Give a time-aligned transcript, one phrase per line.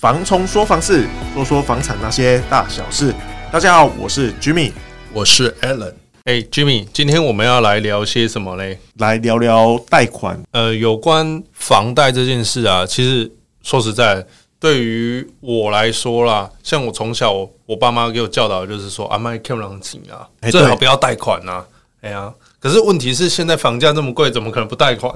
[0.00, 3.14] 房冲说房事，说说房产那些大小事。
[3.52, 4.72] 大家好，我是 Jimmy，
[5.12, 5.92] 我是 Alan。
[6.24, 8.78] 哎、hey，Jimmy，今天我们要来聊些什么嘞？
[8.96, 10.42] 来聊聊贷款。
[10.52, 13.30] 呃，有关房贷这件事啊，其实
[13.62, 14.26] 说实在，
[14.58, 21.62] 对于我来说啦，像我从小我，我爸妈给我教导，就是说啊，买看不上钱啊，欸、最好不要贷款啊。
[22.00, 25.14] 哎呀、啊，可是问题是现在房价这么贵，怎么可能不贷款？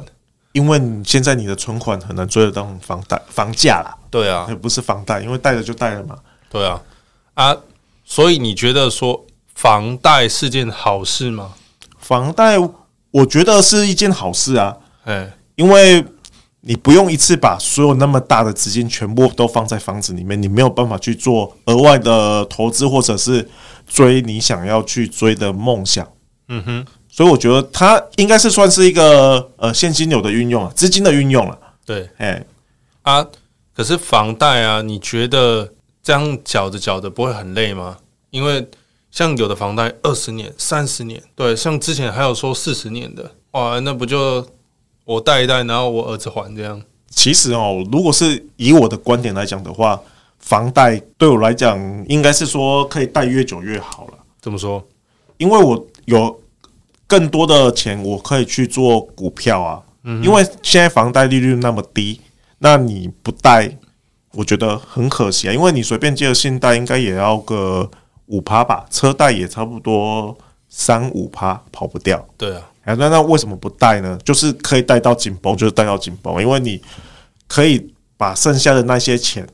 [0.54, 3.92] 因为现在你的存款很难追得到房贷房价啦。
[4.08, 6.16] 对啊，也不是房贷，因为贷了就贷了嘛。
[6.48, 6.80] 对啊，
[7.34, 7.56] 啊，
[8.04, 11.54] 所以你觉得说房贷是件好事吗？
[11.98, 12.56] 房贷
[13.10, 14.76] 我觉得是一件好事啊。
[15.02, 16.04] 哎，因为
[16.60, 23.50] 你不用一次把所有那么大的资金全部都放在房子里面，你没有办法去做额外的投资，或者是
[23.88, 26.08] 追你想要去追的梦想。
[26.46, 26.86] 嗯哼。
[27.16, 31.56] 所以我觉得它应该是算是一个呃现金流的运用啊，资金的运用了。
[31.86, 32.44] 对，哎
[33.02, 33.24] 啊，
[33.72, 37.98] 可是房贷啊，你觉得这样缴着缴着不会很累吗？
[38.30, 38.68] 因为
[39.12, 44.44] 像有的房贷二十年、三十年，对，像之前还有说四十年的，哇，那不就
[45.04, 46.82] 我贷一贷，然后我儿子还这样？
[47.10, 50.00] 其实哦，如果是以我的观点来讲的话，
[50.40, 54.14] 房贷对我来讲应该是说可以贷越久越好了。
[54.42, 54.84] 怎么说？
[55.36, 56.40] 因为我有。
[57.14, 59.80] 更多的钱我可以去做股票啊，
[60.20, 62.20] 因为现在房贷利率那么低，
[62.58, 63.78] 那你不贷，
[64.32, 65.52] 我觉得很可惜啊。
[65.52, 67.88] 因为你随便借个信贷应该也要个
[68.26, 70.36] 五趴吧，车贷也差不多
[70.68, 72.26] 三五趴，跑不掉。
[72.36, 74.18] 对啊，那那为什么不贷呢？
[74.24, 76.82] 就是可以贷到紧绷，就是贷到紧绷，因为你
[77.46, 79.46] 可以把剩下的那些钱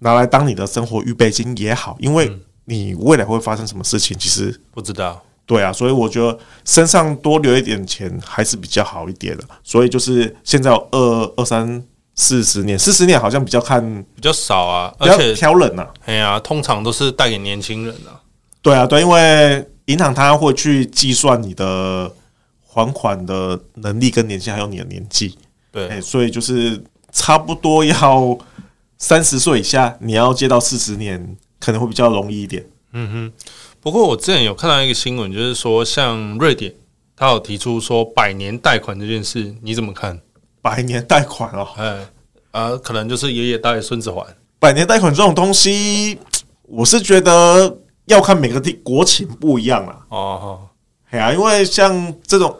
[0.00, 5.22] 拿来当你的生活预备金也好，因为你未来会发生什么事情，其实不知道。
[5.46, 9.44] 对啊，所以我觉得身上多留一点钱还是比较好一点的。
[9.62, 11.80] 所以就是现在有二二三
[12.16, 13.80] 四十年，四十年好像比较看
[14.16, 15.86] 比较少啊，而且挑人呐。
[16.04, 18.18] 哎呀，通常都是带给年轻人啊。
[18.60, 22.12] 对啊，对，因为银行它会去计算你的
[22.64, 25.38] 还款的能力跟年限，还有你的年纪。
[25.70, 26.82] 对，欸，所以就是
[27.12, 28.36] 差不多要
[28.98, 32.66] 三十岁以下，你要借到四十年，可能会比较容易一点。
[32.92, 33.32] 嗯哼。
[33.86, 36.74] 不过我之前有看到一个新闻，就是说像瑞典，
[37.14, 40.20] 他有提出说百年贷款这件事，你怎么看？
[40.60, 42.08] 百年贷款哦，哎，
[42.50, 44.26] 啊，可能就是爷爷贷孙子还。
[44.58, 46.18] 百年贷款这种东西，
[46.62, 49.96] 我是觉得要看每个地国情不一样了。
[50.08, 50.68] 哦，
[51.10, 52.58] 哎呀，因为像这种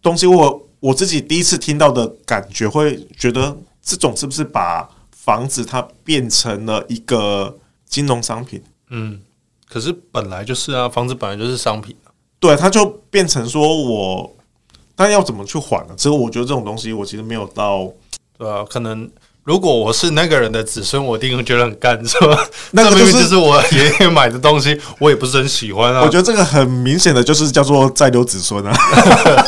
[0.00, 8.62] 东西，我我自己第一次听到的感觉，会觉得这种是不是把房子它变成了一个金融商品？
[8.90, 9.20] 嗯。
[9.68, 12.12] 可是本来就是啊，房子本来就是商品啊。
[12.38, 14.36] 对，它就变成说我，
[14.94, 15.94] 但要怎么去还呢？
[15.96, 17.90] 其实我觉得这种东西，我其实没有到，
[18.38, 19.10] 对啊，可能
[19.42, 22.46] 如果我是那个人的子孙，我一定会觉得很干，是吧？
[22.72, 26.02] 那个明明就是我爷爷买的东西，我也不是很喜欢啊。
[26.02, 28.76] 我觉得这个很明显的就是叫做在留子孙啊。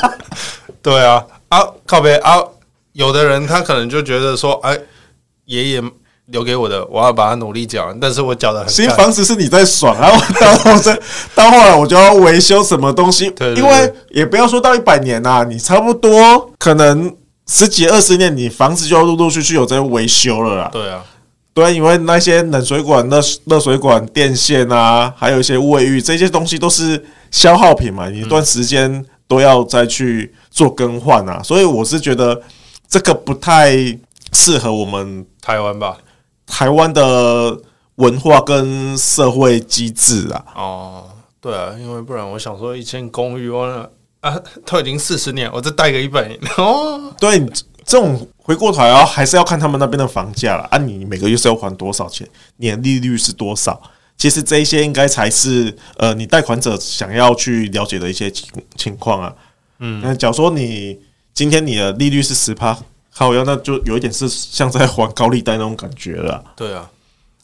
[0.81, 2.43] 对啊，啊，靠北啊，
[2.93, 4.79] 有的人他可能就觉得说，哎，
[5.45, 5.83] 爷爷。
[6.27, 8.69] 留给我的，我要把它努力缴，但是我缴的很。
[8.69, 10.93] 新房子是你在爽，然后到后这
[11.35, 17.15] 到后来我就要维修什么东西，因为也不要说到一百年呐，你差不多可能
[17.47, 20.71] 十几二十年，你房子就要陆陆续续有在维修了啦。
[20.73, 21.05] 对啊，
[21.55, 32.43] 对，因为那些冷水管、热热水管、电线啊，还有一些卫浴这些东西都是消耗品嘛，你一段时间都要再去做更换啊，所以我是觉得
[32.89, 33.77] 这个不太
[34.33, 35.97] 适合我们台湾吧。
[36.47, 37.61] 台湾的
[37.97, 41.05] 文化跟社会机制啊，哦，
[41.41, 43.65] 对啊，因为不然我想说，一间公寓我
[44.21, 47.13] 啊， 都已经四十年，我再贷个一百年哦。
[47.19, 47.45] 对，
[47.85, 53.81] 这种回过头来还是要看他们那边的房价了啊，你每个月是要还多少钱，年利率是多少？
[54.17, 59.35] 其实这一些应该才是呃，你贷款者想要去了解的一些情情况啊。
[59.81, 60.99] 嗯，那假如说你
[61.35, 62.79] 今天你的利率是十趴。
[63.19, 66.45] 好呀，那就有一点是像在还高利贷那种感觉了。
[66.55, 66.91] 对啊，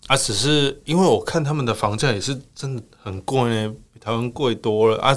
[0.06, 5.16] 啊，只是因为我看他们的房价也是真的很贵呢，比台湾贵多了啊，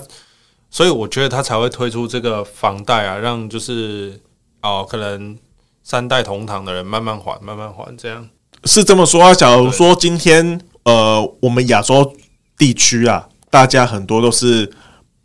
[0.72, 4.18] 所以我觉得他才会推出这个房贷啊，让就是
[4.62, 5.38] 哦，可能
[5.84, 8.30] 三代同堂的人慢慢还，慢慢还，这样
[8.64, 9.34] 是这么说啊。
[9.34, 12.16] 假如说今天呃，我们亚洲
[12.58, 14.72] 地区啊，大家很多都是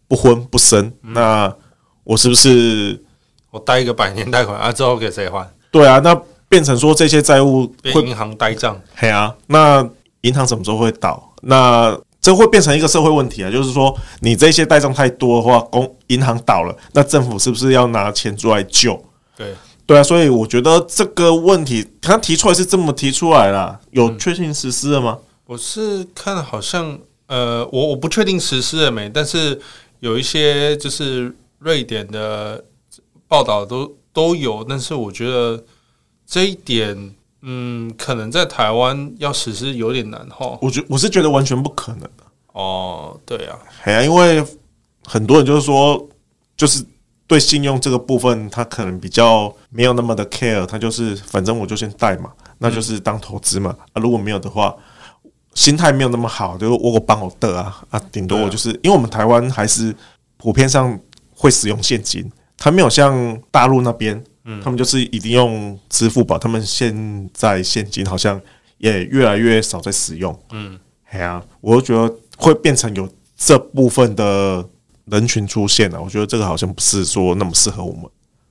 [0.09, 1.57] 不婚不生，嗯，那
[2.03, 3.05] 我是不是？
[3.51, 5.49] 我贷一个百年贷款啊，之后给谁还？
[5.71, 6.15] 对啊，那
[6.49, 8.81] 变成说这些债务会银行呆账。
[8.95, 9.89] 嘿啊，那
[10.23, 11.33] 银行什么时候会倒？
[11.43, 19.03] 那这会变成一个社会问题啊，就是说你这些呆账太多的话，公银行倒了，那政府是不是要拿钱出来救？
[19.37, 19.55] 对
[19.87, 25.19] 对啊，所以我觉得这个问题他提出来是这么提出来啦，有确定实施了吗？
[25.19, 29.59] 嗯、我是看好像呃，我我不确定实施了没，但是
[30.01, 32.63] 有一些就是瑞典的
[33.31, 35.65] 报道都都有，但是我觉得
[36.27, 37.15] 这一点。
[37.43, 40.59] 嗯，可能在台湾要实施有点难哈。
[40.61, 42.23] 我觉我是觉得完全不可能的。
[42.53, 44.45] 哦，对啊，哎呀，因为
[45.07, 46.07] 很多人就是说，
[46.55, 46.85] 就是
[47.27, 53.75] 对信用这个部分，他可能比较没有那么的 care，他就是反正我就先贷嘛，那就是当投资嘛。
[53.95, 54.77] 啊，如果没有的话，
[55.55, 59.97] 心态没有那么好，就是我我帮我的啊啊，顶多我就是因为我们台湾还是
[60.37, 61.01] 普遍上
[61.35, 62.31] 会使用现金，
[62.61, 64.23] 他没有像大陆那边。
[64.45, 68.41] 嗯，他们就是一定用支付宝，他们现在现金好像
[68.79, 70.37] 也越来越少在使用。
[70.53, 70.81] 嗯，
[71.11, 74.67] 哎呀，我就觉得会变成有这部分的
[75.05, 76.01] 人群出现了。
[76.01, 78.05] 我觉得这个好像不是说那么适合我们。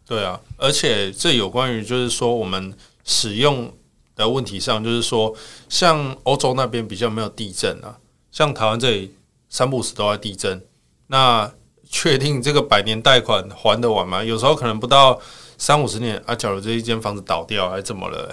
[0.06, 2.72] 对啊，而且这有关于就是说我们
[3.04, 3.74] 使用
[4.16, 5.36] 的问题上，就是说
[5.70, 7.98] 像欧洲那边比较没有地震啊，
[8.32, 9.16] 像台湾这里
[9.50, 10.62] 三不五时都在地震。
[11.08, 11.52] 那
[11.90, 14.24] 确定这个百年贷款还得完吗？
[14.24, 15.20] 有时候可能不到。
[15.62, 18.30] 三五十年啊，假如这一间房子倒掉，还怎么了？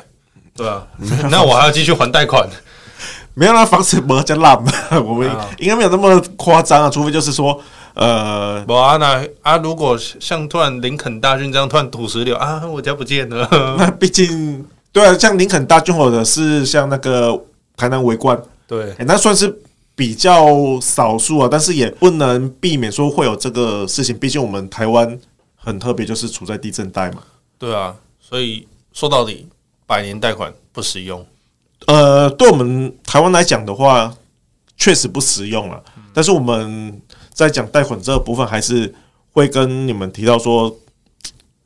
[0.55, 0.87] 对啊，
[1.29, 2.49] 那我还要继续还贷款？
[3.35, 4.57] 没有那房子没这烂，
[5.05, 6.89] 我们应该没有那么夸张啊。
[6.89, 7.61] 除非就是说，
[7.95, 13.49] 呃，不啊，那啊，如果像突然林肯大军这样突然土石流啊，我家不见了。
[13.77, 17.37] 那毕竟对啊，像林肯大军或者是像那个
[17.77, 19.53] 台南围观，对、欸，那算是
[19.97, 21.49] 比较少数啊。
[21.51, 25.19] 但是也不能避免说会有这个事情，毕竟我们台湾。
[25.59, 27.25] 很特别，就是处在地震带嘛。
[27.59, 29.49] 对啊，所以说到底，
[29.85, 31.27] 百年贷款不实用。
[31.89, 34.15] 呃，对我们台湾来讲的话，
[34.77, 35.83] 确实不实用了。
[35.97, 37.03] 嗯、但是我们
[37.33, 38.95] 在讲贷款这个部分，还是
[39.33, 40.73] 会跟你们提到说，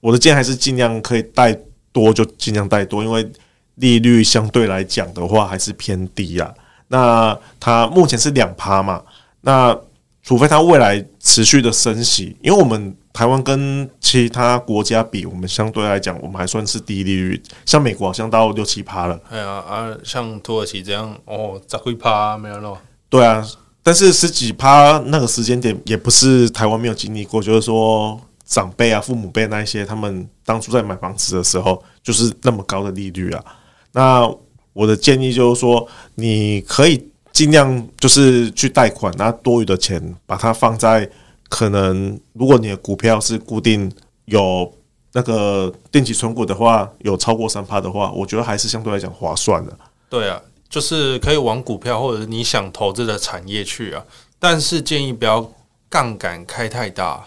[0.01, 1.55] 我的建议还是尽量可以贷
[1.93, 3.31] 多就尽量贷多，因为
[3.75, 6.51] 利率相对来讲的话还是偏低啊。
[6.93, 9.03] 那它目前是两趴嘛，
[9.41, 9.77] 那
[10.23, 12.95] 除非它未来持续的升息，因为我们。
[13.13, 17.43] 台湾跟其他国家比，我们相对来讲，我们还算是低利率。
[17.67, 19.21] 像美国好像到六七趴了。
[19.29, 22.79] 哎呀啊，像土耳其这样，哦，十几趴没有了。
[23.09, 23.45] 对啊，
[23.83, 27.43] 但是十几趴那个时间点，也不是台湾没有经历过。
[27.43, 33.45] 就是说，长辈啊、父母辈那一些，他们当初在买房子的时候，就是那么高的利率啊。
[33.91, 34.33] 那
[34.73, 41.09] 我的建议就是说，你可以尽量就是去贷款，拿多余的钱把它放在。
[41.49, 43.91] 可能如果你的股票是固定
[44.27, 44.73] 有
[45.13, 49.77] 那个定期存股的话，有超过三趴的话，我觉得还是相对来讲划算的。
[50.09, 54.05] 对啊，就是可以往股票或者你想投资的产业去啊，
[54.39, 55.53] 但是建议不要
[55.89, 57.25] 杠杆开太大。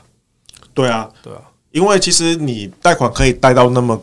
[0.73, 1.41] 对啊，对啊，
[1.71, 4.01] 因为其实你贷款可以贷到那么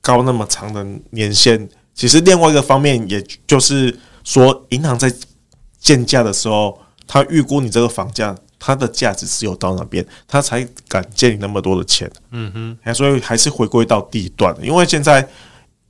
[0.00, 5.12] 高那么长的年限，其实另外一个方面，也就是说，银行在
[5.78, 8.36] 建价的时候，他预估你这个房价。
[8.64, 12.08] 它的价值只有到那边，他才敢借你那么多的钱。
[12.30, 15.28] 嗯哼，所以还是回归到地段，因为现在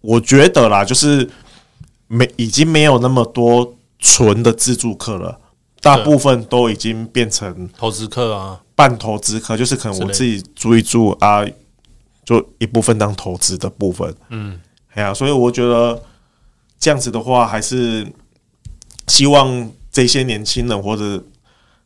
[0.01, 1.29] 我觉得啦，就是
[2.07, 5.39] 没已经没有那么多纯的自住客了，
[5.83, 11.45] 大部分都已经变成投资客啊，半投资客，就是可能我自己住一住啊，
[12.25, 14.15] 就一部分当投资的部分。
[14.31, 14.59] 嗯，
[14.95, 16.03] 哎呀，所以我觉得
[16.79, 18.07] 这样子的话，还是
[19.09, 21.23] 希望这些年轻人或者。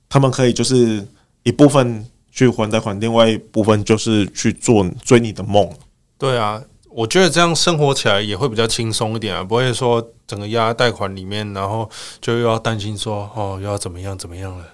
[0.08, 1.04] 他们可以就是
[1.42, 5.68] 一部分去还贷款，另外一部分就是去做追你的梦。
[6.16, 11.90] 对啊，我觉得这样生活起来也会比较轻松一点啊，不会说整个压贷款里面，然后
[12.20, 14.64] 就又要担心说哦，又要怎么样怎么样了。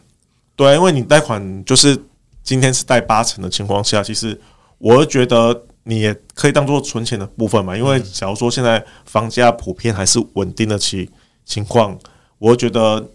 [0.55, 1.99] 对，因为你贷款就是
[2.43, 4.39] 今天是贷八成的情况下，其实
[4.77, 7.77] 我觉得你也可以当做存钱的部分嘛。
[7.77, 11.09] 因为假如说现在房价普遍还是稳定的情
[11.45, 11.99] 情况，
[12.39, 13.09] 我觉得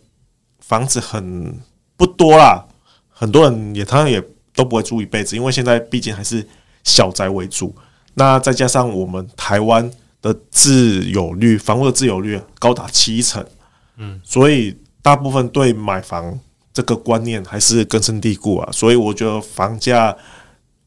[0.60, 1.60] 房子很。
[2.00, 2.64] 不多啦，
[3.10, 6.48] 很多人也他也都不会住一辈子，因为现在毕竟还是
[6.84, 7.76] 小宅为主。
[8.14, 13.44] 那再加上我们台湾的自有率，房屋的自有率高达七成，
[13.96, 16.40] 嗯，所以大部分对买房
[16.72, 18.70] 这个观念还是根深蒂固啊。
[18.72, 20.16] 所以我觉得房价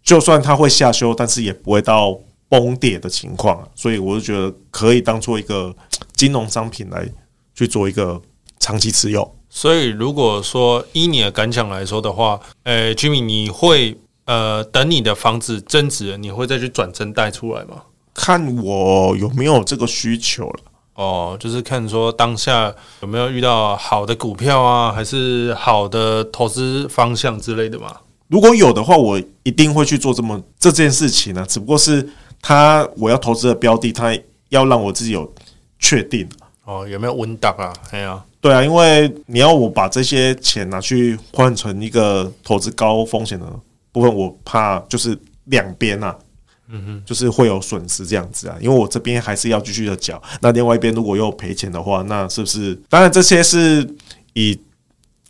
[0.02, 3.68] 就算它会下修，但是也不会到崩跌的情况啊。
[3.74, 5.74] 所以我就觉得可以当做一个
[6.14, 7.08] 金融商品来
[7.54, 8.20] 去做一个
[8.58, 9.36] 长期持有。
[9.48, 17.82] 所以，如果说依你的感想来说的话，呃，Jimmy，你会呃等你的房子增值，你会再去转增贷出来吗？
[18.14, 20.60] 看我有没有这个需求了。
[20.94, 27.96] 哦，就是看说当下有没有遇到好的股票啊，还是好的投资方向之类的嘛？
[28.30, 31.46] 如果有的话，我一定会去做这么这件事情呢、啊。
[31.48, 32.08] 只不过是
[32.40, 34.16] 他我要投资的标的，他
[34.50, 35.30] 要让我自己有
[35.80, 36.28] 确定
[36.64, 37.72] 哦，有没有温档啊？
[37.90, 43.44] 哎呀，对啊，因为你要我把这些钱拿去换成一个投资高风险的
[43.90, 46.16] 部分，我怕就是两边啊，
[46.68, 48.56] 嗯哼，就是会有损失这样子啊。
[48.60, 52.80] 因为我这边还是要继续的缴，那另外一边如果又赔钱的话，那是不是？
[52.88, 53.84] 当然这些是
[54.34, 54.56] 以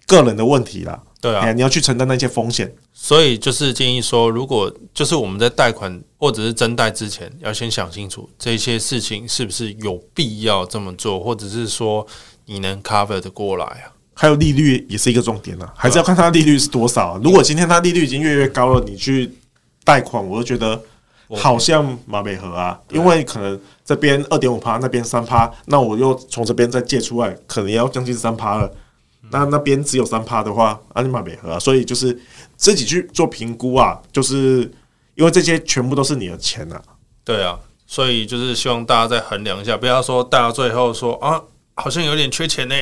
[0.06, 1.02] 个人的问题啦。
[1.20, 12.06] 对啊，你要去承担那些风险，所以就是建议说，如果就是我们在贷款或者是增贷之前，要先想清楚这些事情是不是有必要这么做，或者是说
[12.46, 13.92] 你能 cover 的过来啊？
[14.14, 17.20] 还有利率也是一个重点啊，还是要看它利率是多少啊。
[17.22, 19.30] 如果今天它利率已经越来越高了，你去
[19.84, 20.82] 贷款，我就觉得
[21.36, 28.70] 好像马美河啊，因为可能这边二点五趴，那边三趴，那我又从这边再借出来，可能也要将近三趴了。
[29.30, 32.18] 那那边只有三趴的话，阿尼玛美合啊，所以就是
[32.56, 34.70] 自己去做评估啊，就是
[35.14, 36.82] 因为这些全部都是你的钱啊。
[37.24, 41.40] 对啊，所以就是希望大家再衡量一下，不要说到最后说啊，
[41.74, 42.74] 好像有点缺钱呢，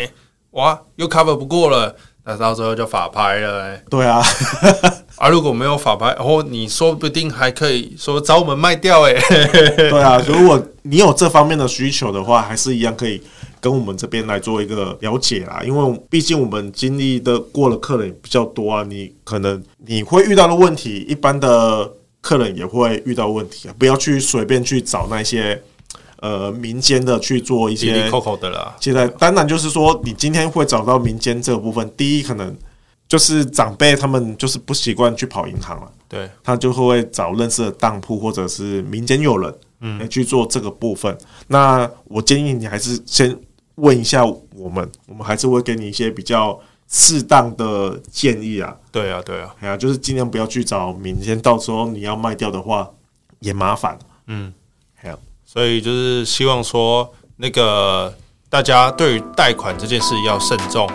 [0.53, 3.85] 哇，又 cover 不过了，那到最后就法拍了欸。
[3.91, 4.23] 对啊，
[5.19, 9.13] 啊，如果没有法拍，然后你说不定还可以说找我们卖掉哎。
[9.77, 13.23] 对啊，如果你有这方面的需求的话，还是一样可以。
[13.61, 25.61] 跟我们这边来做一个了解啦，因为毕竟我们经历的过了客人比较多啊，你可能你会遇到的问题，一般的客人也会遇到问题啊，不要去随便去找那些
[26.21, 28.77] 呃民间的去做一些扣扣的啦。
[28.81, 32.57] 现在当然就是说，你今天会找到民间这个部分，第一可能
[33.09, 41.17] 就是长辈他们就是不习惯去跑银行了，对，他就会找认识的当铺或者是民间友人，嗯，去做这个部分。
[41.49, 43.37] 那我建议你还是先。
[43.79, 46.59] 问一下我们，我们还是会给你一些比较
[46.89, 48.75] 适当的建议啊。
[48.93, 52.89] 对啊，对啊，哎呀，就是尽量不要去找民间，到时候你要卖掉的话
[53.41, 53.99] 也麻烦。
[54.27, 54.53] 嗯，
[54.95, 58.13] 还有，所以就是希望说，那个
[58.51, 60.89] 大家对于贷款这件事要慎重。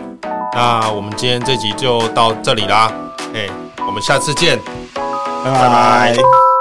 [0.54, 2.92] 那我们今天这集就到这里啦，
[3.34, 3.50] 哎，
[3.88, 4.60] 我们下次见，
[4.94, 6.53] 拜拜。